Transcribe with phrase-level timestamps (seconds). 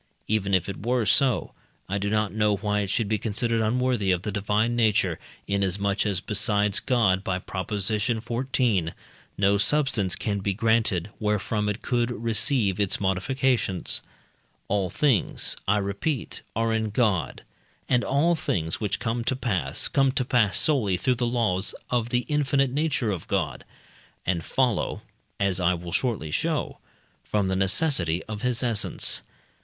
[0.27, 1.53] Even if it were so,
[1.87, 6.07] I do not know why it should be considered unworthy of the divine nature, inasmuch
[6.07, 7.69] as besides God (by Prop.
[7.69, 8.93] xiv.)
[9.37, 14.01] no substance can be granted, wherefrom it could receive its modifications.
[14.67, 17.43] All things, I repeat, are in God,
[17.87, 22.09] and all things which come to pass, come to pass solely through the laws of
[22.09, 23.63] the infinite nature of God,
[24.25, 25.03] and follow
[25.39, 26.79] (as I will shortly show)
[27.23, 29.21] from the necessity of his essence.